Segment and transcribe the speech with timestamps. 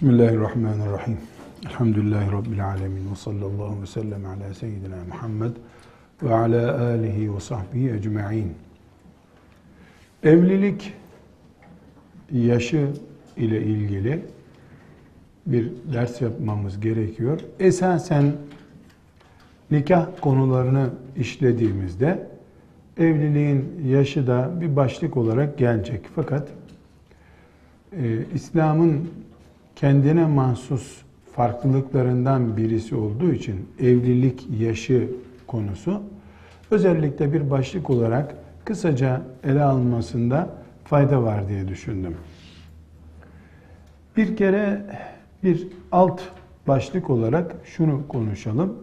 [0.00, 1.18] Bismillahirrahmanirrahim.
[1.66, 3.10] Elhamdülillahi Rabbil alemin.
[3.10, 5.50] Ve sallallahu ve sellem ala seyyidina Muhammed
[6.22, 8.54] ve ala alihi ve sahbihi ecma'in.
[10.22, 10.92] Evlilik
[12.32, 12.88] yaşı
[13.36, 14.22] ile ilgili
[15.46, 17.40] bir ders yapmamız gerekiyor.
[17.58, 18.32] Esasen
[19.70, 22.26] nikah konularını işlediğimizde
[22.98, 26.00] evliliğin yaşı da bir başlık olarak gelecek.
[26.14, 26.48] Fakat
[27.92, 29.10] e, İslam'ın
[29.80, 35.08] kendine mahsus farklılıklarından birisi olduğu için evlilik yaşı
[35.46, 36.02] konusu
[36.70, 40.48] özellikle bir başlık olarak kısaca ele almasında
[40.84, 42.16] fayda var diye düşündüm.
[44.16, 44.86] Bir kere
[45.42, 46.20] bir alt
[46.66, 48.76] başlık olarak şunu konuşalım.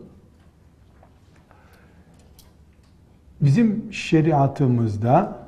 [3.41, 5.39] Bizim şeriatımızda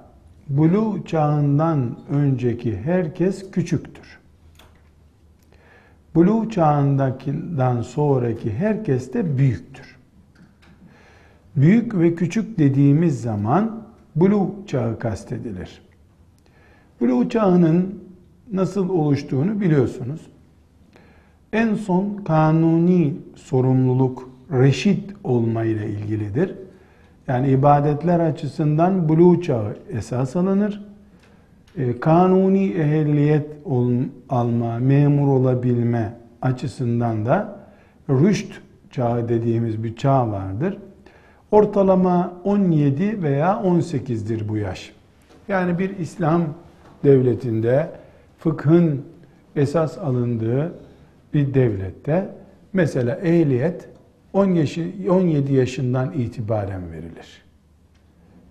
[0.50, 4.19] bulu çağından önceki herkes küçüktür.
[6.20, 9.98] Bulu çağındakinden sonraki herkes de büyüktür.
[11.56, 13.84] Büyük ve küçük dediğimiz zaman
[14.16, 15.82] bulu çağı kastedilir.
[17.00, 18.04] Bulu çağının
[18.52, 20.22] nasıl oluştuğunu biliyorsunuz.
[21.54, 26.56] En son kanuni sorumluluk reşit olma ile ilgilidir.
[27.28, 30.89] Yani ibadetler açısından buluğ çağı esas alınır.
[31.78, 33.48] E, kanuni ehliyet
[34.30, 37.60] alma, memur olabilme açısından da
[38.10, 40.78] rüşt çağı dediğimiz bir çağ vardır.
[41.52, 44.92] Ortalama 17 veya 18'dir bu yaş.
[45.48, 46.44] Yani bir İslam
[47.04, 47.92] devletinde
[48.40, 49.06] fıkhın
[49.56, 50.74] esas alındığı
[51.34, 52.30] bir devlette
[52.74, 53.90] mesela ehliyet
[54.34, 57.49] 10 yaşı, 17 yaşından itibaren verilir.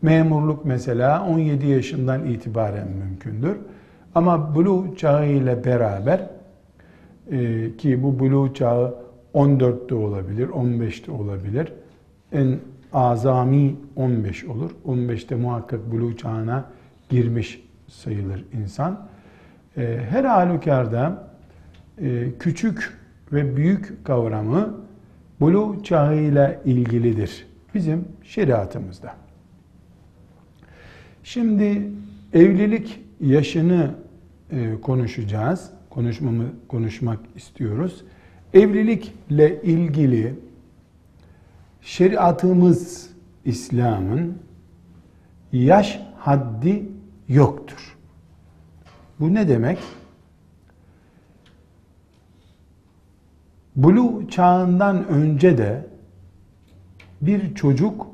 [0.03, 3.57] Memurluk mesela 17 yaşından itibaren mümkündür.
[4.15, 6.27] Ama bulu çağı ile beraber
[7.31, 8.95] e, ki bu bulu çağı
[9.35, 11.73] 14'te olabilir, 15'te olabilir.
[12.33, 12.59] En
[12.93, 14.71] azami 15 olur.
[14.87, 16.65] 15'te muhakkak bulu çağına
[17.09, 19.09] girmiş sayılır insan.
[19.77, 21.29] E, her halükarda
[22.03, 22.99] e, küçük
[23.33, 24.75] ve büyük kavramı
[25.41, 29.28] bulu çağıyla ilgilidir bizim şeriatımızda.
[31.28, 31.91] Şimdi
[32.33, 33.94] evlilik yaşını
[34.50, 35.71] e, konuşacağız.
[35.91, 38.05] Konuşmamı konuşmak istiyoruz.
[38.55, 40.34] Evlilikle ilgili
[41.83, 43.11] şeriatımız
[43.44, 44.38] İslam'ın
[45.53, 46.88] yaş haddi
[47.28, 47.97] yoktur.
[49.21, 49.78] Bu ne demek?
[53.77, 55.87] Bulu çağından önce de
[57.22, 58.06] bir çocuk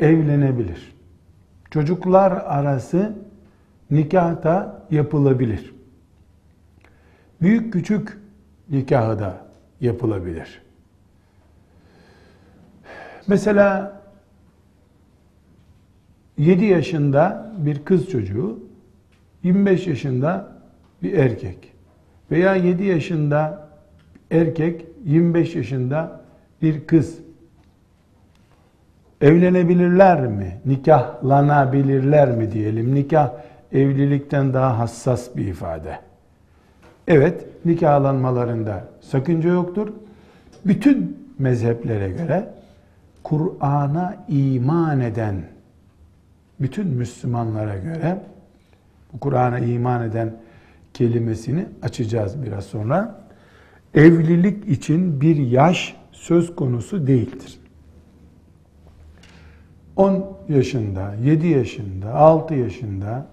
[0.00, 0.92] evlenebilir.
[1.72, 3.12] Çocuklar arası
[3.90, 5.74] nikah da yapılabilir.
[7.42, 8.18] Büyük küçük
[8.70, 9.36] nikahı da
[9.80, 10.62] yapılabilir.
[13.26, 14.00] Mesela
[16.38, 18.58] 7 yaşında bir kız çocuğu,
[19.42, 20.52] 25 yaşında
[21.02, 21.72] bir erkek
[22.30, 23.68] veya 7 yaşında
[24.30, 26.20] erkek 25 yaşında
[26.62, 27.18] bir kız
[29.22, 30.56] evlenebilirler mi?
[30.66, 32.94] Nikahlanabilirler mi diyelim?
[32.94, 33.32] Nikah
[33.72, 35.98] evlilikten daha hassas bir ifade.
[37.08, 39.88] Evet, nikahlanmalarında sakınca yoktur.
[40.66, 42.48] Bütün mezheplere göre
[43.22, 45.42] Kur'an'a iman eden
[46.60, 48.20] bütün Müslümanlara göre
[49.12, 50.36] bu Kur'an'a iman eden
[50.94, 53.24] kelimesini açacağız biraz sonra
[53.94, 57.61] evlilik için bir yaş söz konusu değildir.
[59.96, 63.26] 10 yaşında, 7 yaşında, 6 yaşında,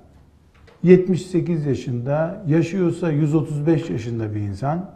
[0.83, 4.89] 78 yaşında, yaşıyorsa 135 yaşında bir insan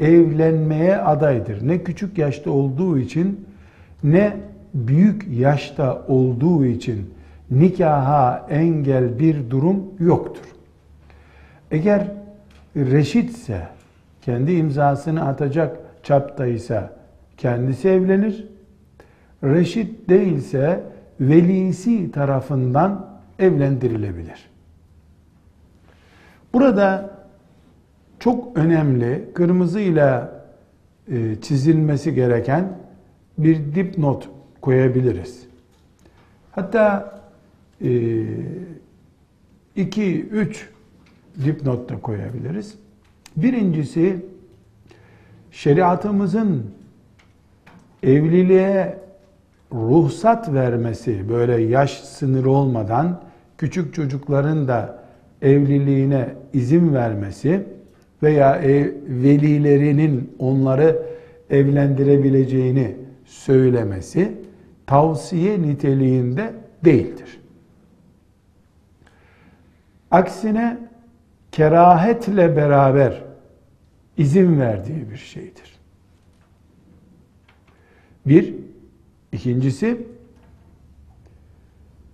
[0.00, 1.68] evlenmeye adaydır.
[1.68, 3.46] Ne küçük yaşta olduğu için
[4.04, 4.36] ne
[4.74, 7.14] büyük yaşta olduğu için
[7.50, 10.44] nikaha engel bir durum yoktur.
[11.70, 12.12] Eğer
[12.76, 13.68] reşitse,
[14.22, 16.92] kendi imzasını atacak çaptaysa
[17.36, 18.46] kendisi evlenir.
[19.44, 20.80] Reşit değilse
[21.20, 24.50] velisi tarafından evlendirilebilir.
[26.52, 27.16] Burada
[28.20, 30.42] çok önemli kırmızıyla
[31.08, 32.78] e, çizilmesi gereken
[33.38, 34.28] bir dipnot
[34.60, 35.46] koyabiliriz.
[36.52, 37.16] Hatta
[37.84, 38.22] e,
[39.76, 40.68] iki, üç
[41.44, 42.74] dipnot da koyabiliriz.
[43.36, 44.26] Birincisi
[45.50, 46.70] şeriatımızın
[48.02, 49.05] evliliğe
[49.72, 53.22] ruhsat vermesi böyle yaş sınırı olmadan
[53.58, 54.98] küçük çocukların da
[55.42, 57.66] evliliğine izin vermesi
[58.22, 58.60] veya
[59.08, 61.02] velilerinin onları
[61.50, 64.32] evlendirebileceğini söylemesi
[64.86, 66.54] tavsiye niteliğinde
[66.84, 67.40] değildir.
[70.10, 70.78] Aksine
[71.52, 73.24] kerahetle beraber
[74.16, 75.76] izin verdiği bir şeydir.
[78.26, 78.54] Bir,
[79.36, 80.06] ikincisi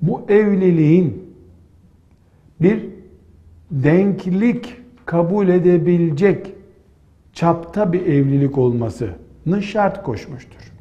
[0.03, 1.35] bu evliliğin
[2.61, 2.87] bir
[3.71, 4.77] denklik
[5.07, 6.53] kabul edebilecek
[7.33, 10.73] çapta bir evlilik olmasını şart koşmuştur.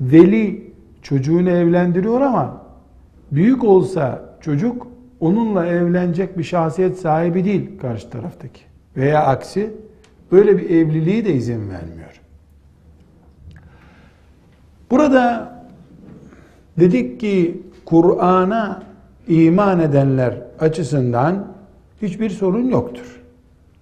[0.00, 0.72] Veli
[1.02, 2.66] çocuğunu evlendiriyor ama
[3.32, 4.86] büyük olsa çocuk
[5.20, 8.60] onunla evlenecek bir şahsiyet sahibi değil karşı taraftaki.
[8.96, 9.70] Veya aksi
[10.32, 12.19] böyle bir evliliği de izin vermiyor.
[14.90, 15.52] Burada
[16.78, 18.82] dedik ki Kur'an'a
[19.28, 21.46] iman edenler açısından
[22.02, 23.20] hiçbir sorun yoktur.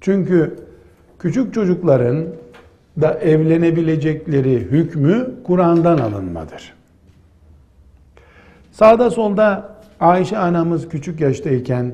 [0.01, 0.57] Çünkü
[1.19, 2.25] küçük çocukların
[3.01, 6.75] da evlenebilecekleri hükmü Kur'an'dan alınmadır.
[8.73, 11.93] Sağda solda Ayşe anamız küçük yaştayken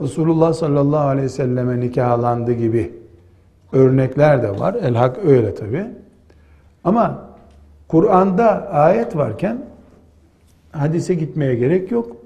[0.00, 2.92] Resulullah sallallahu aleyhi ve selleme nikahlandı gibi
[3.72, 4.74] örnekler de var.
[4.74, 5.86] El hak öyle tabi.
[6.84, 7.26] Ama
[7.88, 9.58] Kur'an'da ayet varken
[10.72, 12.16] hadise gitmeye gerek yok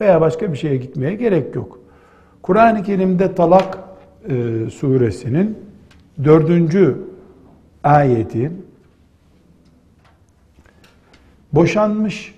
[0.00, 1.78] veya başka bir şeye gitmeye gerek yok.
[2.42, 3.78] Kur'an-ı Kerim'de Talak
[4.28, 4.34] e,
[4.70, 5.58] suresinin
[6.24, 6.96] dördüncü
[7.84, 8.52] ayeti
[11.52, 12.34] boşanmış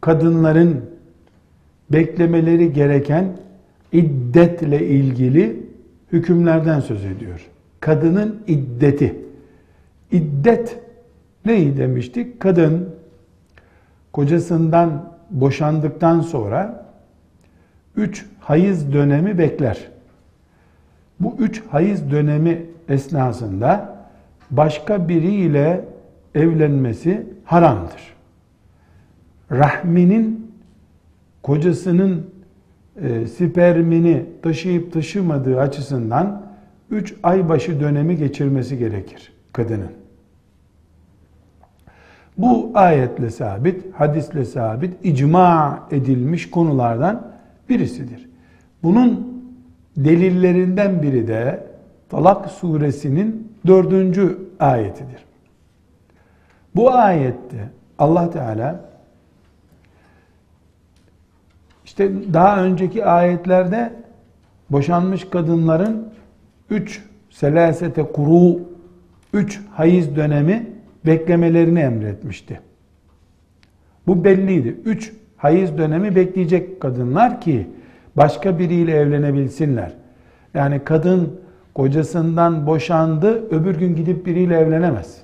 [0.00, 0.90] kadınların
[1.90, 3.36] beklemeleri gereken
[3.92, 5.66] iddetle ilgili
[6.12, 7.46] hükümlerden söz ediyor.
[7.80, 9.16] Kadının iddeti.
[10.12, 10.78] İddet
[11.44, 12.40] neyi demiştik?
[12.40, 12.88] Kadın
[14.12, 16.86] kocasından boşandıktan sonra
[17.96, 19.88] üç hayız dönemi bekler.
[21.20, 23.96] Bu üç hayız dönemi esnasında
[24.50, 25.84] başka biriyle
[26.34, 28.14] evlenmesi haramdır.
[29.52, 30.52] Rahminin
[31.42, 32.30] kocasının
[33.02, 36.46] e, spermini taşıyıp taşımadığı açısından
[36.90, 39.99] üç ay başı dönemi geçirmesi gerekir kadının.
[42.38, 47.26] Bu ayetle sabit, hadisle sabit, icma edilmiş konulardan
[47.68, 48.28] birisidir.
[48.82, 49.42] Bunun
[49.96, 51.70] delillerinden biri de
[52.08, 55.24] Talak suresinin dördüncü ayetidir.
[56.76, 57.68] Bu ayette
[57.98, 58.80] Allah Teala
[61.84, 63.92] işte daha önceki ayetlerde
[64.70, 66.08] boşanmış kadınların
[66.70, 68.60] üç selasete kuru,
[69.32, 70.66] üç hayız dönemi
[71.06, 72.60] beklemelerini emretmişti.
[74.06, 74.76] Bu belliydi.
[74.84, 77.66] Üç hayız dönemi bekleyecek kadınlar ki
[78.16, 79.92] başka biriyle evlenebilsinler.
[80.54, 81.40] Yani kadın
[81.74, 85.22] kocasından boşandı, öbür gün gidip biriyle evlenemez.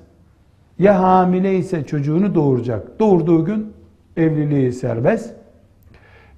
[0.79, 3.01] Ya hamile ise çocuğunu doğuracak.
[3.01, 3.73] Doğurduğu gün
[4.17, 5.35] evliliği serbest.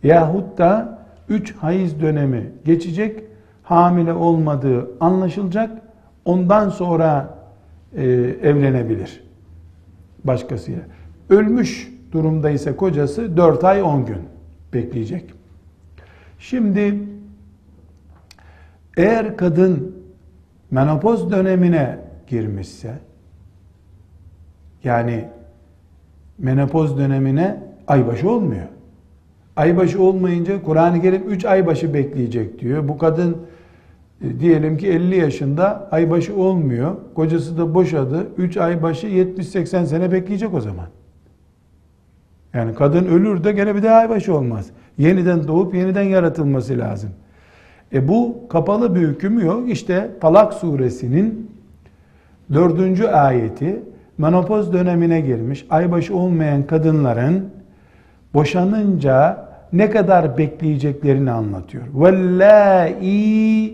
[0.03, 3.25] Yahut da üç hayız dönemi geçecek,
[3.63, 5.71] hamile olmadığı anlaşılacak.
[6.25, 7.39] Ondan sonra
[7.97, 8.05] e,
[8.43, 9.28] evlenebilir
[10.25, 10.83] başkasıyla.
[11.31, 14.19] Ölmüş durumda ise kocası 4 ay 10 gün
[14.73, 15.35] bekleyecek.
[16.39, 16.95] Şimdi
[18.97, 19.97] eğer kadın
[20.71, 22.99] menopoz dönemine girmişse
[24.85, 25.29] yani
[26.39, 28.67] menopoz dönemine aybaşı olmuyor.
[29.57, 32.89] Aybaşı olmayınca Kur'an-ı Kerim 3 aybaşı bekleyecek diyor.
[32.89, 33.37] Bu kadın
[34.22, 36.96] e, diyelim ki 50 yaşında aybaşı olmuyor.
[37.16, 38.28] Kocası da boşadı.
[38.38, 40.86] 3 aybaşı 70-80 sene bekleyecek o zaman.
[42.54, 44.70] Yani kadın ölür de gene bir daha aybaşı olmaz.
[44.98, 47.10] Yeniden doğup yeniden yaratılması lazım.
[47.94, 49.70] E bu kapalı bir hüküm yok.
[49.70, 51.52] İşte Talak suresinin
[52.54, 53.84] dördüncü ayeti
[54.18, 57.50] menopoz dönemine girmiş aybaşı olmayan kadınların
[58.34, 61.84] boşanınca ne kadar bekleyeceklerini anlatıyor.
[61.98, 63.70] وَاللَّائِي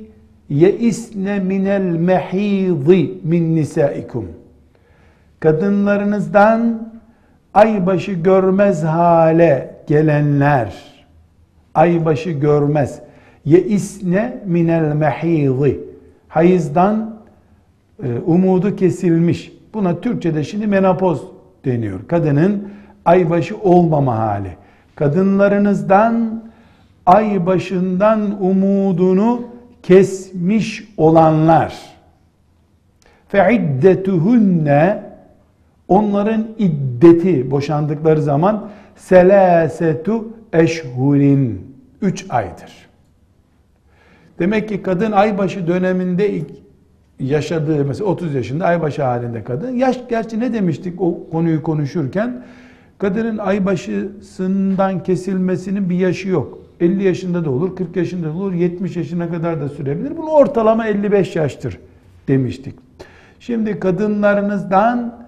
[0.48, 4.28] yeisne minel mehidi min nisaikum.
[5.40, 6.88] Kadınlarınızdan
[7.54, 10.94] aybaşı görmez hale gelenler
[11.74, 13.00] aybaşı görmez.
[13.44, 15.80] Yeisne minel mehidi.
[16.28, 17.16] Hayızdan
[18.02, 19.52] e, umudu kesilmiş.
[19.74, 21.22] Buna Türkçe'de şimdi menopoz
[21.64, 22.00] deniyor.
[22.08, 22.68] Kadının
[23.04, 24.48] aybaşı olmama hali.
[24.94, 26.42] Kadınlarınızdan
[27.06, 29.42] ay başından umudunu
[29.84, 31.74] kesmiş olanlar
[33.28, 35.02] fe iddetuhunne
[35.88, 42.72] onların iddeti boşandıkları zaman selasetu eşhurin üç aydır.
[44.38, 46.50] Demek ki kadın aybaşı döneminde ilk
[47.20, 49.70] yaşadığı mesela 30 yaşında aybaşı halinde kadın.
[49.70, 52.44] Yaş gerçi ne demiştik o konuyu konuşurken?
[52.98, 56.63] Kadının aybaşısından kesilmesinin bir yaşı yok.
[56.80, 60.16] 50 yaşında da olur, 40 yaşında da olur, 70 yaşına kadar da sürebilir.
[60.16, 61.78] Bunu ortalama 55 yaştır
[62.28, 62.74] demiştik.
[63.40, 65.26] Şimdi kadınlarınızdan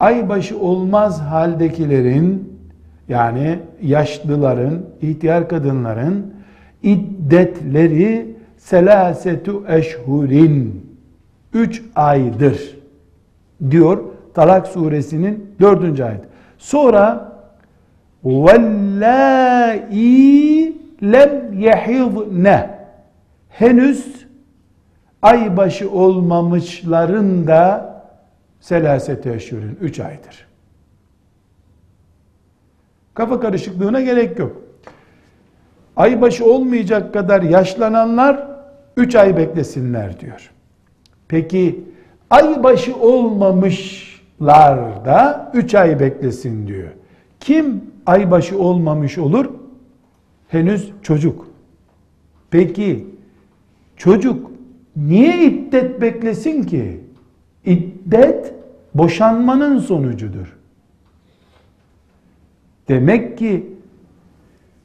[0.00, 2.52] aybaşı olmaz haldekilerin
[3.08, 6.34] yani yaşlıların, ihtiyar kadınların
[6.82, 10.86] iddetleri selasetu eşhurin
[11.54, 12.76] 3 aydır
[13.70, 13.98] diyor
[14.34, 16.00] Talak suresinin 4.
[16.00, 16.20] ayet.
[16.58, 17.32] Sonra
[18.24, 19.92] vellâi
[21.02, 22.70] lem yehidne
[23.48, 24.26] henüz
[25.22, 27.92] aybaşı olmamışların da
[28.60, 30.46] selaset eşhurin 3 aydır.
[33.14, 34.62] Kafa karışıklığına gerek yok.
[35.96, 38.48] Aybaşı olmayacak kadar yaşlananlar
[38.96, 40.50] 3 ay beklesinler diyor.
[41.28, 41.84] Peki
[42.30, 44.24] aybaşı olmamışlar
[45.04, 46.88] da 3 ay beklesin diyor.
[47.40, 49.61] Kim aybaşı olmamış olur?
[50.52, 51.46] Henüz çocuk.
[52.50, 53.06] Peki
[53.96, 54.50] çocuk
[54.96, 57.00] niye iddet beklesin ki?
[57.64, 58.54] İddet
[58.94, 60.56] boşanmanın sonucudur.
[62.88, 63.66] Demek ki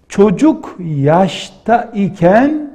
[0.08, 2.72] çocuk yaşta iken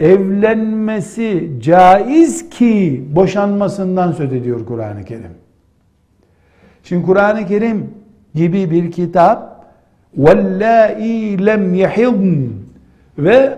[0.00, 5.34] evlenmesi caiz ki boşanmasından söz ediyor Kur'an-ı Kerim.
[6.82, 7.90] Şimdi Kur'an-ı Kerim
[8.34, 9.55] gibi bir kitap
[10.19, 12.47] وَاللّٰئِي lem يَحِضْنَ
[13.17, 13.57] ve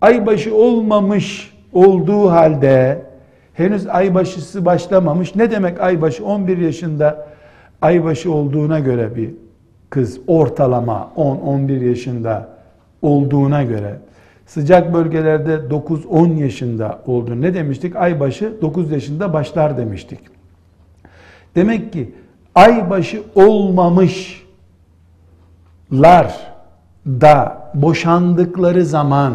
[0.00, 3.02] aybaşı olmamış olduğu halde
[3.54, 5.34] henüz aybaşısı başlamamış.
[5.34, 6.24] Ne demek aybaşı?
[6.24, 7.26] 11 yaşında
[7.82, 9.30] aybaşı olduğuna göre bir
[9.90, 12.48] kız ortalama 10-11 yaşında
[13.02, 13.96] olduğuna göre
[14.46, 17.40] sıcak bölgelerde 9-10 yaşında oldu.
[17.40, 17.96] Ne demiştik?
[17.96, 20.18] Aybaşı 9 yaşında başlar demiştik.
[21.54, 22.14] Demek ki
[22.54, 23.22] aybaşı
[25.93, 26.53] olmamışlar
[27.05, 29.33] da boşandıkları zaman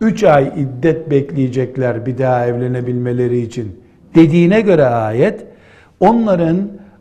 [0.00, 3.80] 3 ay iddet bekleyecekler bir daha evlenebilmeleri için
[4.14, 5.46] dediğine göre ayet
[6.00, 6.56] onların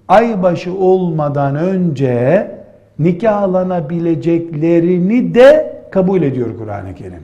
[0.07, 2.51] aybaşı olmadan önce
[3.00, 7.23] nikahlanabileceklerini de kabul ediyor Kur'an-ı Kerim.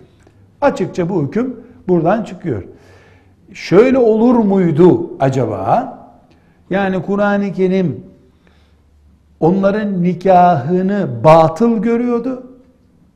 [0.62, 1.56] Açıkça bu hüküm
[1.88, 2.64] buradan çıkıyor.
[3.54, 6.00] Şöyle olur muydu acaba?
[6.70, 8.09] Yani Kur'an-ı Kerim
[9.40, 12.44] onların nikahını batıl görüyordu.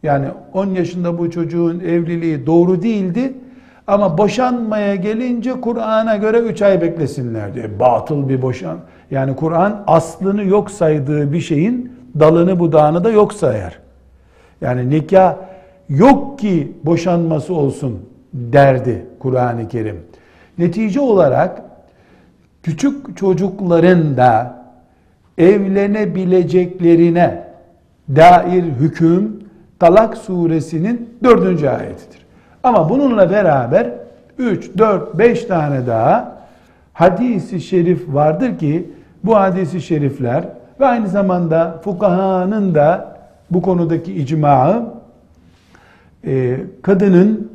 [0.03, 3.33] Yani 10 yaşında bu çocuğun evliliği doğru değildi.
[3.87, 7.79] Ama boşanmaya gelince Kur'an'a göre 3 ay beklesinler diye.
[7.79, 8.77] Batıl bir boşan.
[9.11, 13.79] Yani Kur'an aslını yok saydığı bir şeyin dalını budağını da yok sayar.
[14.61, 15.35] Yani nikah
[15.89, 17.99] yok ki boşanması olsun
[18.33, 19.99] derdi Kur'an-ı Kerim.
[20.57, 21.61] Netice olarak
[22.63, 24.62] küçük çocukların da
[25.37, 27.43] evlenebileceklerine
[28.15, 29.43] dair hüküm
[29.79, 32.19] Talak suresinin dördüncü ayetidir.
[32.63, 33.91] Ama bununla beraber
[34.37, 36.37] 3, 4, 5 tane daha
[36.93, 38.89] hadisi şerif vardır ki
[39.23, 40.43] bu hadisi şerifler
[40.79, 43.15] ve aynı zamanda fukahanın da
[43.51, 44.93] bu konudaki icmaı
[46.25, 47.51] e, kadının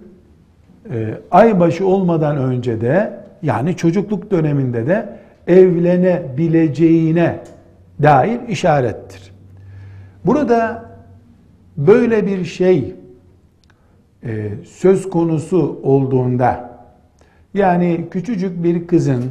[0.92, 5.08] e, aybaşı olmadan önce de yani çocukluk döneminde de
[5.46, 7.38] evlenebileceğine
[8.02, 9.32] dair işarettir.
[10.26, 10.90] Burada
[11.76, 12.94] böyle bir şey
[14.24, 16.78] e, söz konusu olduğunda
[17.54, 19.24] yani küçücük bir kızın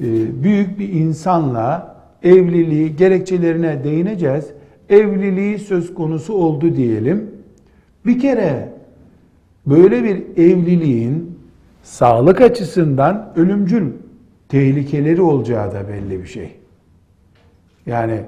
[0.00, 0.04] e,
[0.42, 4.44] büyük bir insanla evliliği gerekçelerine değineceğiz.
[4.88, 7.30] Evliliği söz konusu oldu diyelim.
[8.06, 8.68] Bir kere
[9.66, 11.38] böyle bir evliliğin
[11.82, 13.92] sağlık açısından ölümcül
[14.48, 16.63] tehlikeleri olacağı da belli bir şey.
[17.86, 18.20] Yani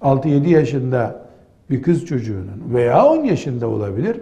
[0.00, 1.26] 6-7 yaşında
[1.70, 4.16] bir kız çocuğunun veya 10 yaşında olabilir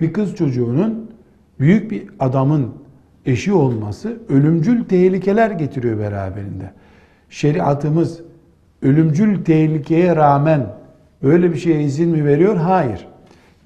[0.00, 1.10] bir kız çocuğunun
[1.60, 2.70] büyük bir adamın
[3.26, 6.72] eşi olması ölümcül tehlikeler getiriyor beraberinde.
[7.30, 8.20] Şeriatımız
[8.82, 10.66] ölümcül tehlikeye rağmen
[11.22, 12.56] böyle bir şeye izin mi veriyor?
[12.56, 13.06] Hayır.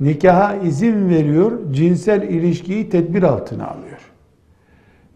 [0.01, 4.11] Nikaha izin veriyor, cinsel ilişkiyi tedbir altına alıyor.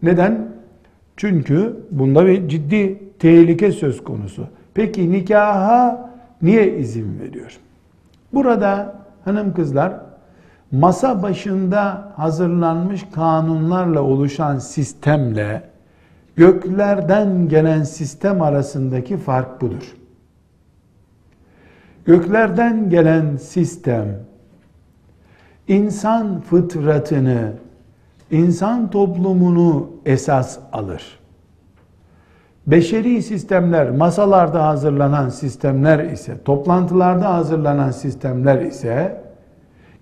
[0.03, 0.49] Neden?
[1.17, 4.47] Çünkü bunda bir ciddi tehlike söz konusu.
[4.73, 6.09] Peki nikaha
[6.41, 7.59] niye izin veriyor?
[8.33, 8.95] Burada
[9.25, 9.93] hanım kızlar
[10.71, 15.69] masa başında hazırlanmış kanunlarla oluşan sistemle
[16.35, 19.95] göklerden gelen sistem arasındaki fark budur.
[22.05, 24.19] Göklerden gelen sistem
[25.67, 27.53] insan fıtratını,
[28.31, 31.19] insan toplumunu esas alır.
[32.67, 39.21] Beşeri sistemler, masalarda hazırlanan sistemler ise, toplantılarda hazırlanan sistemler ise,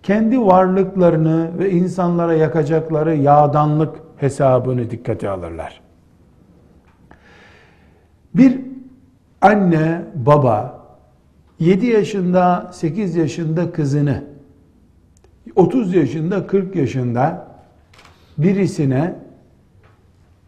[0.03, 5.81] kendi varlıklarını ve insanlara yakacakları yağdanlık hesabını dikkate alırlar.
[8.35, 8.61] Bir
[9.41, 10.79] anne, baba
[11.59, 14.23] 7 yaşında, 8 yaşında kızını
[15.55, 17.47] 30 yaşında, 40 yaşında
[18.37, 19.15] birisine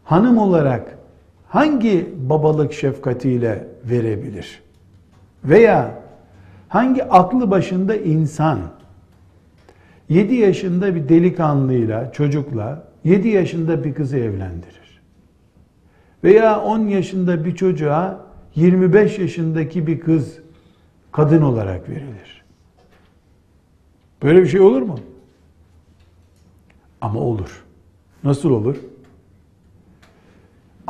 [0.04, 0.98] hanım olarak
[1.50, 4.62] hangi babalık şefkatiyle verebilir?
[5.44, 6.02] Veya
[6.68, 8.60] hangi aklı başında insan
[10.08, 15.00] 7 yaşında bir delikanlıyla, çocukla 7 yaşında bir kızı evlendirir?
[16.24, 20.38] Veya 10 yaşında bir çocuğa 25 yaşındaki bir kız
[21.12, 22.44] kadın olarak verilir.
[24.22, 24.98] Böyle bir şey olur mu?
[27.00, 27.64] Ama olur.
[28.24, 28.76] Nasıl olur?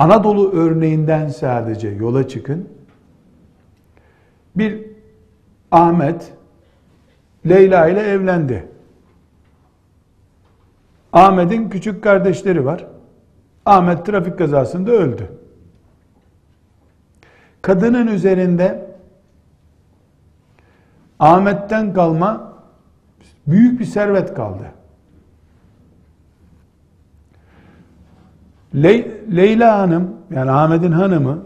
[0.00, 2.68] Anadolu örneğinden sadece yola çıkın.
[4.56, 4.86] Bir
[5.70, 6.32] Ahmet
[7.48, 8.68] Leyla ile evlendi.
[11.12, 12.86] Ahmet'in küçük kardeşleri var.
[13.66, 15.32] Ahmet trafik kazasında öldü.
[17.62, 18.96] Kadının üzerinde
[21.18, 22.52] Ahmet'ten kalma
[23.46, 24.72] büyük bir servet kaldı.
[28.74, 31.44] Le Leyla Hanım yani Ahmet'in hanımı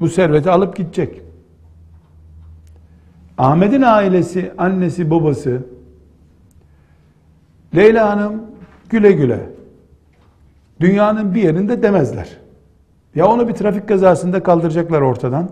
[0.00, 1.22] bu serveti alıp gidecek.
[3.38, 5.62] Ahmet'in ailesi, annesi, babası
[7.76, 8.42] Leyla Hanım
[8.90, 9.50] güle güle
[10.80, 12.28] dünyanın bir yerinde demezler.
[13.14, 15.50] Ya onu bir trafik kazasında kaldıracaklar ortadan.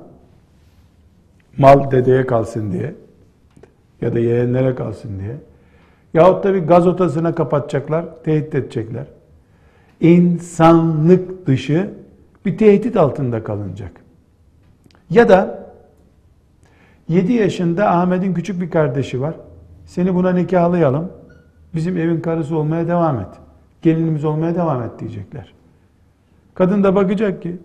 [1.58, 2.94] Mal dedeye kalsın diye.
[4.00, 5.36] Ya da yeğenlere kalsın diye.
[6.14, 9.06] Yahut da bir gazotasına kapatacaklar, tehdit edecekler.
[10.00, 11.90] İnsanlık dışı
[12.46, 13.92] bir tehdit altında kalınacak.
[15.10, 15.66] Ya da
[17.08, 19.34] 7 yaşında Ahmet'in küçük bir kardeşi var.
[19.86, 21.12] Seni buna nikahlayalım.
[21.74, 23.28] Bizim evin karısı olmaya devam et.
[23.82, 25.52] Gelinimiz olmaya devam et diyecekler.
[26.54, 27.56] Kadın da bakacak ki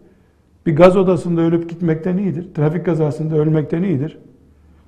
[0.65, 2.53] bir gaz odasında ölüp gitmekten iyidir.
[2.53, 4.17] Trafik kazasında ölmekten iyidir.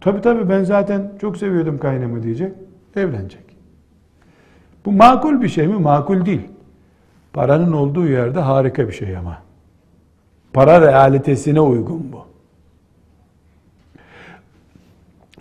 [0.01, 2.53] Tabi tabi ben zaten çok seviyordum kaynımı diyecek.
[2.95, 3.43] Evlenecek.
[4.85, 5.75] Bu makul bir şey mi?
[5.75, 6.41] Makul değil.
[7.33, 9.41] Paranın olduğu yerde harika bir şey ama.
[10.53, 12.25] Para realitesine uygun bu.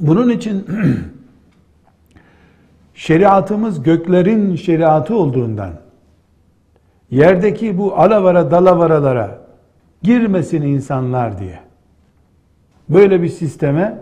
[0.01, 0.67] Bunun için
[2.95, 5.73] şeriatımız göklerin şeriatı olduğundan
[7.11, 9.39] yerdeki bu alavara dalavaralara
[10.03, 11.61] girmesin insanlar diye
[12.89, 13.99] böyle bir sisteme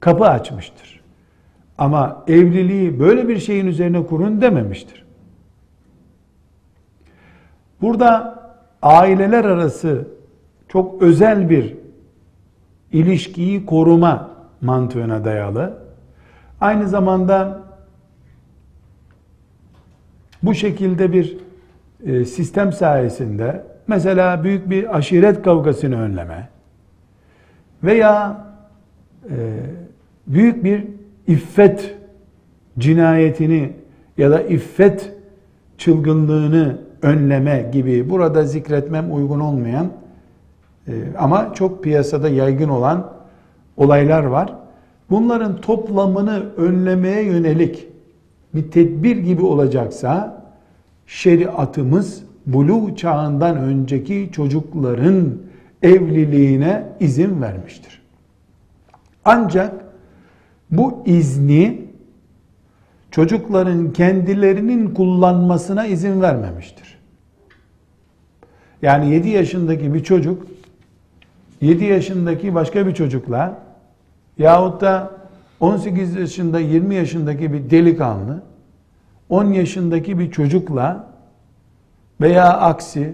[0.00, 1.00] kapı açmıştır.
[1.78, 5.03] Ama evliliği böyle bir şeyin üzerine kurun dememiştir.
[7.84, 8.34] Burada
[8.82, 10.08] aileler arası
[10.68, 11.76] çok özel bir
[12.92, 15.78] ilişkiyi koruma mantığına dayalı.
[16.60, 17.62] Aynı zamanda
[20.42, 21.38] bu şekilde bir
[22.06, 26.48] e, sistem sayesinde mesela büyük bir aşiret kavgasını önleme
[27.82, 28.46] veya
[29.30, 29.36] e,
[30.26, 30.84] büyük bir
[31.26, 31.94] iffet
[32.78, 33.72] cinayetini
[34.18, 35.12] ya da iffet
[35.78, 39.88] çılgınlığını önleme gibi burada zikretmem uygun olmayan
[40.88, 43.10] e, ama çok piyasada yaygın olan
[43.76, 44.54] olaylar var.
[45.10, 47.88] Bunların toplamını önlemeye yönelik
[48.54, 50.44] bir tedbir gibi olacaksa
[51.06, 55.28] şeriatımız buluğ çağından önceki çocukların
[55.82, 58.02] evliliğine izin vermiştir.
[59.24, 59.72] Ancak
[60.70, 61.83] bu izni
[63.14, 66.98] çocukların kendilerinin kullanmasına izin vermemiştir.
[68.82, 70.46] Yani 7 yaşındaki bir çocuk
[71.60, 73.58] 7 yaşındaki başka bir çocukla
[74.38, 75.10] yahut da
[75.60, 78.42] 18 yaşında 20 yaşındaki bir delikanlı
[79.28, 81.08] 10 yaşındaki bir çocukla
[82.20, 83.12] veya aksi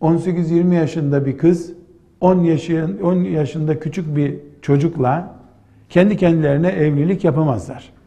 [0.00, 1.72] 18-20 yaşında bir kız
[2.20, 5.34] 10 yaşın 10 yaşında küçük bir çocukla
[5.88, 8.01] kendi kendilerine evlilik yapamazlar.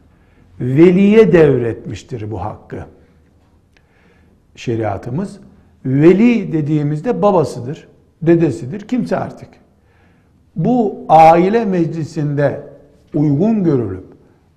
[0.60, 2.76] Veliye devretmiştir bu hakkı.
[4.56, 5.40] Şeriatımız
[5.84, 7.88] veli dediğimizde babasıdır,
[8.22, 9.48] dedesidir, kimse artık.
[10.56, 12.60] Bu aile meclisinde
[13.14, 14.04] uygun görülüp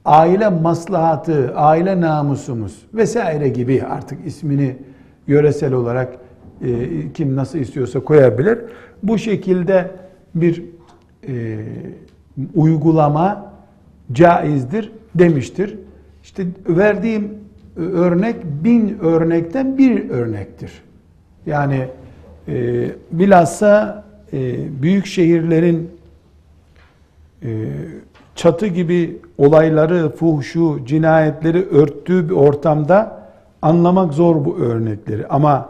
[0.05, 4.77] aile maslahatı, aile namusumuz vesaire gibi artık ismini
[5.27, 6.17] yöresel olarak
[6.61, 8.59] e, kim nasıl istiyorsa koyabilir.
[9.03, 9.91] Bu şekilde
[10.35, 10.63] bir
[11.27, 11.59] e,
[12.55, 13.53] uygulama
[14.11, 15.77] caizdir demiştir.
[16.29, 17.37] İşte verdiğim
[17.77, 20.71] örnek bin örnekten bir örnektir.
[21.45, 21.87] Yani
[22.47, 25.91] e, bilhassa e, büyük şehirlerin
[27.43, 27.49] e,
[28.35, 33.29] çatı gibi olayları, fuhşu, cinayetleri örttüğü bir ortamda
[33.61, 35.27] anlamak zor bu örnekleri.
[35.27, 35.69] Ama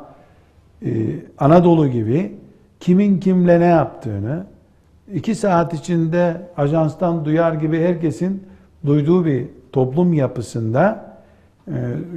[0.85, 0.89] e,
[1.37, 2.35] Anadolu gibi
[2.79, 4.45] kimin kimle ne yaptığını
[5.13, 8.43] iki saat içinde ajanstan duyar gibi herkesin
[8.85, 11.15] duyduğu bir toplum yapısında
[11.67, 11.73] e,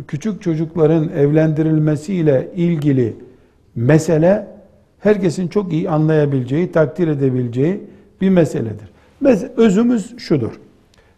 [0.08, 3.16] küçük çocukların evlendirilmesiyle ilgili
[3.74, 4.46] mesele
[5.00, 7.80] herkesin çok iyi anlayabileceği, takdir edebileceği
[8.20, 8.92] bir meseledir.
[9.56, 10.52] Özümüz şudur.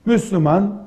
[0.07, 0.83] Müslüman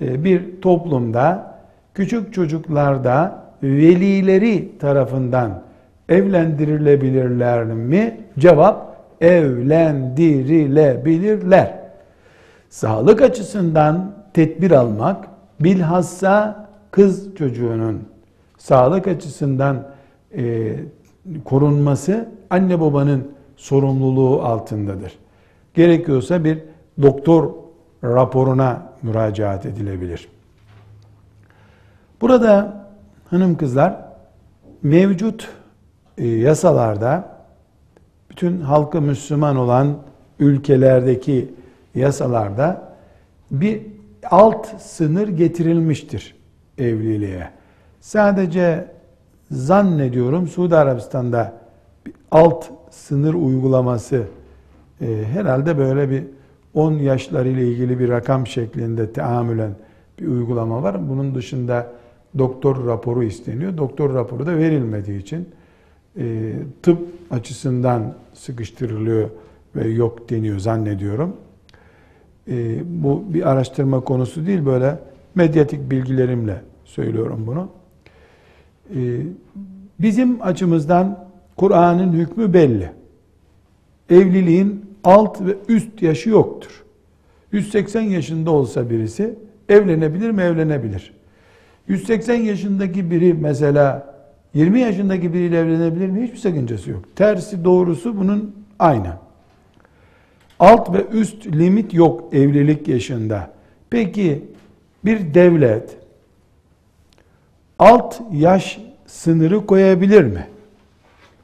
[0.00, 1.56] e, bir toplumda
[1.94, 5.62] küçük çocuklarda velileri tarafından
[6.08, 8.20] evlendirilebilirler mi?
[8.38, 11.85] Cevap evlendirilebilirler.
[12.76, 15.28] Sağlık açısından tedbir almak
[15.60, 18.08] bilhassa kız çocuğunun
[18.58, 19.88] sağlık açısından
[20.36, 20.74] e,
[21.44, 25.18] korunması anne babanın sorumluluğu altındadır.
[25.74, 26.58] Gerekiyorsa bir
[27.02, 27.50] doktor
[28.04, 30.28] raporuna müracaat edilebilir.
[32.20, 32.84] Burada
[33.30, 33.96] hanım kızlar
[34.82, 35.48] mevcut
[36.18, 37.36] e, yasalarda
[38.30, 39.96] bütün halkı Müslüman olan
[40.38, 41.55] ülkelerdeki
[41.96, 42.92] yasalarda
[43.50, 43.82] bir
[44.30, 46.36] alt sınır getirilmiştir
[46.78, 47.50] evliliğe.
[48.00, 48.88] Sadece
[49.50, 51.52] zannediyorum Suudi Arabistan'da
[52.06, 54.22] bir alt sınır uygulaması
[55.00, 56.24] e, herhalde böyle bir
[56.74, 59.70] 10 yaşları ile ilgili bir rakam şeklinde teamülen
[60.18, 61.08] bir uygulama var.
[61.08, 61.92] Bunun dışında
[62.38, 63.76] doktor raporu isteniyor.
[63.76, 65.48] Doktor raporu da verilmediği için
[66.18, 66.98] e, tıp
[67.30, 69.30] açısından sıkıştırılıyor
[69.76, 71.36] ve yok deniyor zannediyorum.
[72.48, 74.98] E, bu bir araştırma konusu değil böyle
[75.34, 77.68] medyatik bilgilerimle söylüyorum bunu.
[78.90, 79.00] E,
[80.00, 82.90] bizim açımızdan Kur'an'ın hükmü belli.
[84.10, 86.84] Evliliğin alt ve üst yaşı yoktur.
[87.52, 90.42] 180 yaşında olsa birisi evlenebilir mi?
[90.42, 91.12] Evlenebilir.
[91.88, 94.16] 180 yaşındaki biri mesela
[94.54, 96.22] 20 yaşındaki biriyle evlenebilir mi?
[96.22, 97.16] Hiçbir sakıncası yok.
[97.16, 99.25] Tersi doğrusu bunun aynı.
[100.60, 103.50] Alt ve üst limit yok evlilik yaşında.
[103.90, 104.44] Peki
[105.04, 105.96] bir devlet
[107.78, 110.46] alt yaş sınırı koyabilir mi?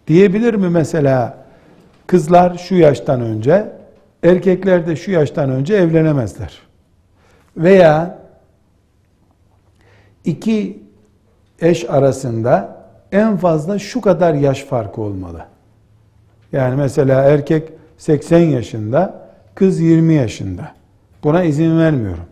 [0.07, 1.39] Diyebilir mi mesela
[2.07, 3.73] kızlar şu yaştan önce,
[4.23, 6.59] erkekler de şu yaştan önce evlenemezler.
[7.57, 8.19] Veya
[10.25, 10.83] iki
[11.61, 15.45] eş arasında en fazla şu kadar yaş farkı olmalı.
[16.53, 17.73] Yani mesela erkek
[18.03, 20.73] 80 yaşında, kız 20 yaşında.
[21.25, 22.25] Buna izin vermiyorum.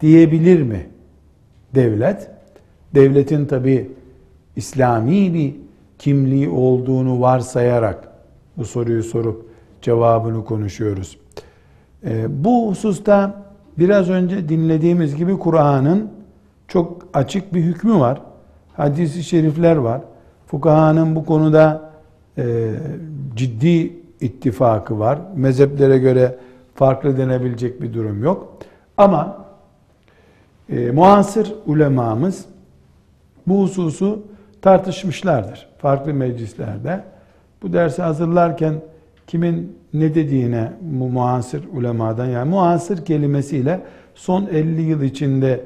[0.00, 0.86] Diyebilir mi
[1.74, 2.30] devlet?
[2.94, 3.90] Devletin tabi
[4.56, 5.54] İslami bir
[5.98, 8.08] kimliği olduğunu varsayarak
[8.56, 9.46] bu soruyu sorup
[9.82, 11.18] cevabını konuşuyoruz.
[12.04, 13.44] Ee, bu hususta
[13.78, 16.10] biraz önce dinlediğimiz gibi Kur'an'ın
[16.68, 18.20] çok açık bir hükmü var.
[18.76, 20.00] Hadis-i şerifler var.
[20.46, 21.90] Fukahanın bu konuda
[22.38, 22.70] e,
[23.34, 25.18] ciddi ittifakı var.
[25.36, 26.38] Mezheplere göre
[26.74, 28.58] farklı denebilecek bir durum yok.
[28.96, 29.44] Ama
[30.68, 32.44] e, muasır ulemamız
[33.46, 34.22] bu hususu
[34.62, 37.04] tartışmışlardır farklı meclislerde.
[37.62, 38.74] Bu dersi hazırlarken
[39.26, 43.80] kimin ne dediğine bu muasır ulemadan yani muasır kelimesiyle
[44.14, 45.60] son 50 yıl içinde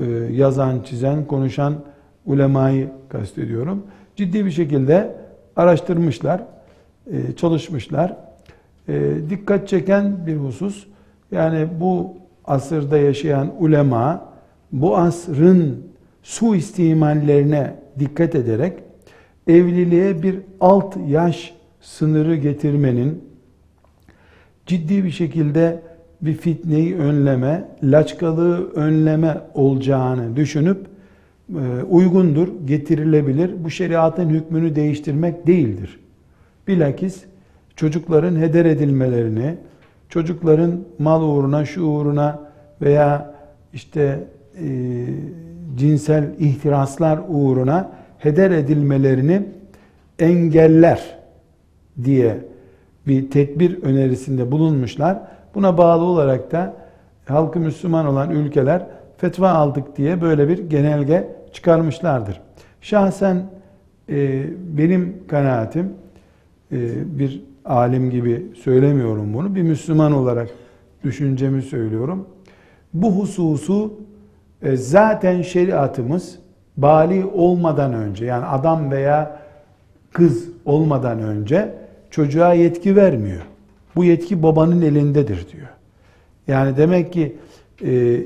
[0.00, 1.74] e, yazan, çizen, konuşan
[2.26, 3.82] ulemayı kastediyorum.
[4.16, 5.16] Ciddi bir şekilde
[5.56, 6.42] araştırmışlar,
[7.36, 8.16] çalışmışlar.
[8.88, 10.86] E, dikkat çeken bir husus,
[11.32, 12.14] yani bu
[12.44, 14.28] asırda yaşayan ulema,
[14.72, 15.80] bu asrın
[16.22, 18.72] su istimallerine dikkat ederek
[19.46, 23.24] evliliğe bir alt yaş sınırı getirmenin
[24.66, 25.82] ciddi bir şekilde
[26.22, 30.86] bir fitneyi önleme, laçkalığı önleme olacağını düşünüp
[31.50, 33.64] e, uygundur, getirilebilir.
[33.64, 35.98] Bu şeriatın hükmünü değiştirmek değildir.
[36.68, 37.24] Bilakis
[37.76, 39.56] çocukların heder edilmelerini,
[40.08, 42.40] çocukların mal uğruna, şu uğruna
[42.82, 43.34] veya
[43.72, 44.24] işte
[44.58, 44.66] e,
[45.76, 49.42] cinsel ihtiraslar uğruna heder edilmelerini
[50.18, 51.18] engeller
[52.04, 52.38] diye
[53.06, 55.18] bir tedbir önerisinde bulunmuşlar.
[55.54, 56.74] Buna bağlı olarak da
[57.26, 62.40] halkı Müslüman olan ülkeler fetva aldık diye böyle bir genelge çıkarmışlardır.
[62.80, 63.42] Şahsen
[64.08, 64.44] e,
[64.78, 65.92] benim kanaatim
[67.06, 69.54] bir alim gibi söylemiyorum bunu.
[69.54, 70.48] Bir Müslüman olarak
[71.04, 72.26] düşüncemi söylüyorum.
[72.94, 73.92] Bu hususu
[74.64, 76.38] E, zaten şeriatımız
[76.76, 79.40] bali olmadan önce yani adam veya
[80.12, 81.74] kız olmadan önce
[82.10, 83.42] çocuğa yetki vermiyor.
[83.96, 85.68] Bu yetki babanın elindedir diyor.
[86.48, 87.36] Yani demek ki
[87.84, 88.20] e,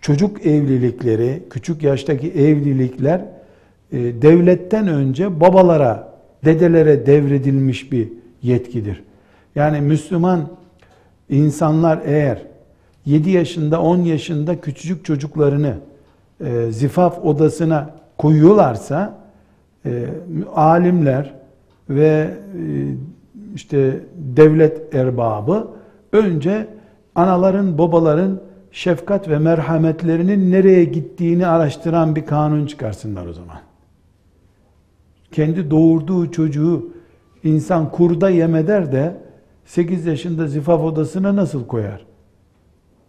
[0.00, 3.20] çocuk evlilikleri, küçük yaştaki evlilikler
[3.92, 6.15] e, devletten önce babalara,
[6.46, 8.08] dedelere devredilmiş bir
[8.42, 9.02] yetkidir.
[9.54, 10.48] Yani Müslüman
[11.28, 12.42] insanlar eğer
[13.06, 15.74] 7 yaşında 10 yaşında küçücük çocuklarını
[16.44, 19.18] e, zifaf odasına koyuyorlarsa
[19.86, 20.04] e,
[20.54, 21.34] alimler
[21.90, 22.30] ve e,
[23.54, 25.68] işte devlet erbabı
[26.12, 26.66] önce
[27.14, 28.40] anaların babaların
[28.72, 33.56] şefkat ve merhametlerinin nereye gittiğini araştıran bir kanun çıkarsınlar o zaman.
[35.32, 36.88] Kendi doğurduğu çocuğu
[37.44, 39.14] insan kurda yemeder de
[39.64, 42.06] 8 yaşında zifaf odasına nasıl koyar?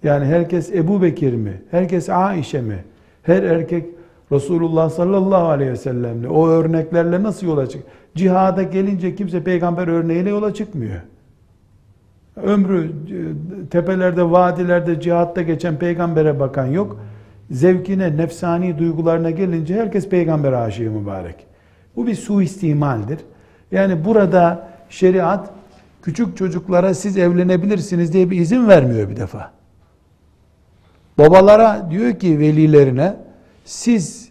[0.04, 1.62] Yani herkes Ebu Bekir mi?
[1.72, 2.84] Herkes Aişe mi?
[3.24, 3.86] Her erkek
[4.32, 7.84] Resulullah sallallahu aleyhi ve sellemle o örneklerle nasıl yola çık?
[8.16, 11.02] Cihada gelince kimse peygamber örneğiyle yola çıkmıyor.
[12.44, 12.92] Ömrü
[13.72, 17.00] tepelerde, vadilerde, cihatta geçen peygambere bakan yok.
[17.52, 21.36] Zevkine, nefsani duygularına gelince herkes peygamber aşığı mübarek.
[21.98, 23.20] Bu bir suistimaldir.
[23.72, 25.50] Yani burada şeriat
[26.02, 29.52] küçük çocuklara siz evlenebilirsiniz diye bir izin vermiyor bir defa.
[31.18, 33.16] Babalara diyor ki velilerine
[33.66, 34.30] siz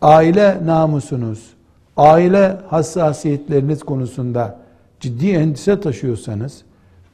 [0.00, 1.50] aile namusunuz,
[1.96, 4.58] aile hassasiyetleriniz konusunda
[5.00, 6.62] ciddi endişe taşıyorsanız,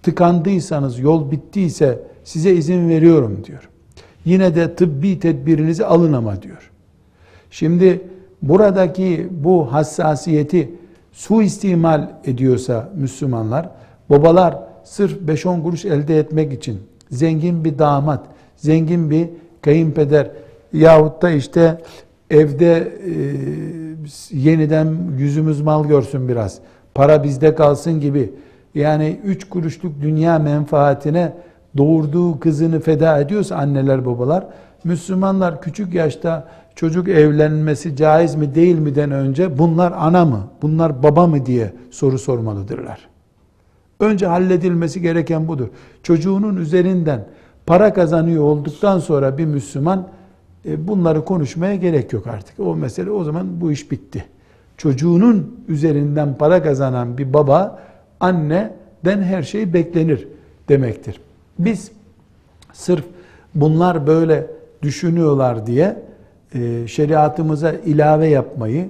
[0.02, 3.68] tıkandıysanız, yol bittiyse size izin veriyorum diyor.
[4.24, 6.70] Yine de tıbbi tedbirinizi alın ama diyor.
[7.50, 8.02] Şimdi
[8.48, 10.74] buradaki bu hassasiyeti
[11.12, 13.70] suistimal ediyorsa Müslümanlar,
[14.10, 16.80] babalar sırf 5-10 kuruş elde etmek için
[17.10, 18.26] zengin bir damat,
[18.56, 19.28] zengin bir
[19.62, 20.30] kayınpeder
[20.72, 21.78] yahut da işte
[22.30, 23.14] evde e,
[24.30, 26.58] yeniden yüzümüz mal görsün biraz,
[26.94, 28.32] para bizde kalsın gibi
[28.74, 31.32] yani üç kuruşluk dünya menfaatine
[31.76, 34.46] doğurduğu kızını feda ediyorsa anneler babalar,
[34.84, 41.26] Müslümanlar küçük yaşta çocuk evlenmesi caiz mi değil mi'den önce bunlar ana mı, bunlar baba
[41.26, 43.08] mı diye soru sormalıdırlar.
[44.00, 45.68] Önce halledilmesi gereken budur.
[46.02, 47.26] Çocuğunun üzerinden
[47.66, 50.08] para kazanıyor olduktan sonra bir Müslüman
[50.66, 52.60] e, bunları konuşmaya gerek yok artık.
[52.60, 54.24] O mesele o zaman bu iş bitti.
[54.76, 57.82] Çocuğunun üzerinden para kazanan bir baba
[58.20, 60.28] anneden her şey beklenir
[60.68, 61.20] demektir.
[61.58, 61.90] Biz
[62.72, 63.04] sırf
[63.54, 64.46] bunlar böyle
[64.82, 66.02] düşünüyorlar diye
[66.86, 68.88] şeriatımıza ilave yapmayı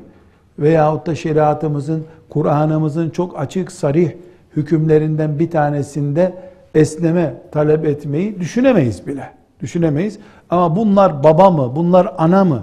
[0.58, 4.12] veyahut da şeriatımızın, Kur'an'ımızın çok açık, sarih
[4.56, 6.34] hükümlerinden bir tanesinde
[6.74, 9.30] esneme talep etmeyi düşünemeyiz bile.
[9.60, 10.18] Düşünemeyiz.
[10.50, 12.62] Ama bunlar baba mı, bunlar ana mı?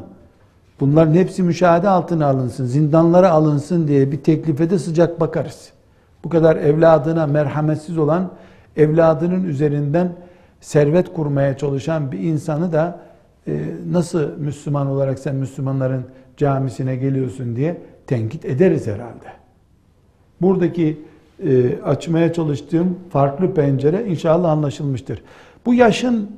[0.80, 5.70] Bunların hepsi müşahede altına alınsın, zindanlara alınsın diye bir teklife de sıcak bakarız.
[6.24, 8.30] Bu kadar evladına merhametsiz olan,
[8.78, 10.10] evladının üzerinden
[10.62, 13.11] servet kurmaya çalışan bir insanı da e,
[13.92, 16.06] nasıl Müslüman olarak sen Müslümanların
[16.38, 19.26] camisine geliyorsun diye tenkit ederiz herhalde.
[20.42, 20.98] Buradaki
[21.46, 25.22] e, açmaya çalıştığım farklı pencere inşallah anlaşılmıştır.
[25.66, 26.32] Bu yaşın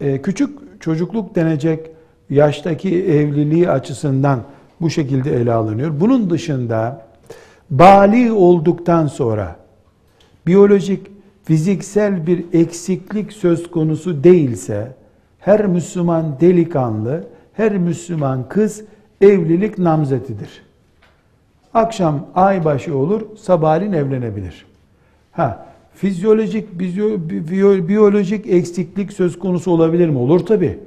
[0.00, 1.90] e, küçük çocukluk denecek
[2.30, 4.40] yaştaki evliliği açısından
[4.80, 6.00] bu şekilde ele alınıyor.
[6.00, 7.06] Bunun dışında
[7.70, 9.56] bali olduktan sonra
[10.46, 11.06] biyolojik,
[11.44, 14.92] fiziksel bir eksiklik söz konusu değilse
[15.46, 18.84] her Müslüman delikanlı, her Müslüman kız
[19.20, 20.62] evlilik namzetidir.
[21.74, 24.66] Akşam aybaşı olur, sabahleyin evlenebilir.
[25.32, 26.78] Ha, fizyolojik,
[27.88, 30.18] biyolojik eksiklik söz konusu olabilir mi?
[30.18, 30.78] Olur tabi.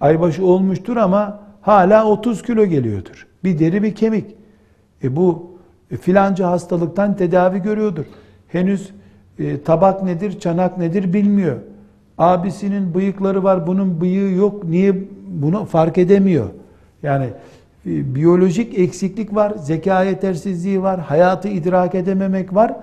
[0.00, 3.26] Aybaşı olmuştur ama hala 30 kilo geliyordur.
[3.44, 4.26] Bir deri bir kemik.
[5.04, 5.50] E bu
[5.90, 8.04] e, filanca hastalıktan tedavi görüyordur.
[8.48, 8.90] Henüz
[9.38, 11.56] e, tabak nedir, çanak nedir bilmiyor.
[12.18, 14.64] Abisinin bıyıkları var, bunun bıyığı yok.
[14.64, 14.94] Niye
[15.28, 16.46] bunu fark edemiyor?
[17.02, 17.26] Yani
[17.86, 22.76] e, biyolojik eksiklik var, zeka yetersizliği var, hayatı idrak edememek var.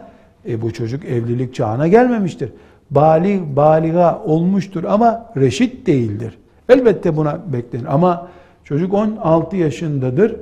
[0.47, 2.51] E bu çocuk evlilik çağına gelmemiştir.
[2.91, 6.37] Bali, baliga olmuştur ama reşit değildir.
[6.69, 8.27] Elbette buna beklenir ama
[8.63, 10.35] çocuk 16 yaşındadır.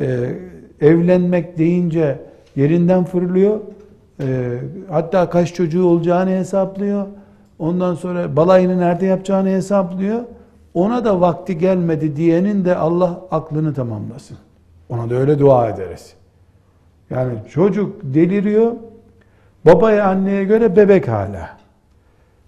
[0.00, 0.34] E,
[0.80, 2.18] evlenmek deyince
[2.56, 3.60] yerinden fırlıyor.
[4.20, 4.58] E,
[4.90, 7.06] hatta kaç çocuğu olacağını hesaplıyor.
[7.62, 10.20] Ondan sonra balayını nerede yapacağını hesaplıyor.
[10.74, 14.36] Ona da vakti gelmedi diyenin de Allah aklını tamamlasın.
[14.88, 16.14] Ona da öyle dua ederiz.
[17.10, 18.72] Yani çocuk deliriyor.
[19.66, 21.58] Babaya anneye göre bebek hala.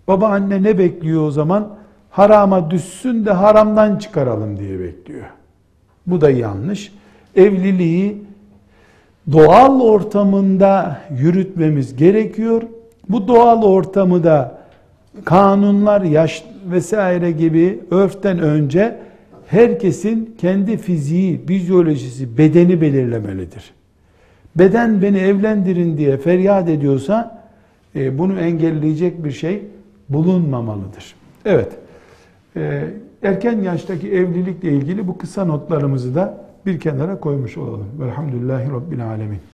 [0.08, 1.68] Baba anne ne bekliyor o zaman?
[2.14, 5.26] harama düşsün de haramdan çıkaralım diye bekliyor.
[6.06, 6.92] Bu da yanlış.
[7.36, 8.22] Evliliği
[9.32, 12.62] doğal ortamında yürütmemiz gerekiyor.
[13.08, 14.63] Bu doğal ortamı da
[15.24, 18.96] kanunlar, yaş vesaire gibi örften önce
[19.46, 23.74] herkesin kendi fiziği, fizyolojisi, bedeni belirlemelidir.
[24.56, 27.44] Beden beni evlendirin diye feryat ediyorsa
[27.94, 29.62] e, bunu engelleyecek bir şey
[30.08, 31.14] bulunmamalıdır.
[31.44, 31.72] Evet,
[32.56, 32.84] e,
[33.22, 37.86] erken yaştaki evlilikle ilgili bu kısa notlarımızı da bir kenara koymuş olalım.
[38.00, 39.53] Velhamdülillahi Rabbil Alemin.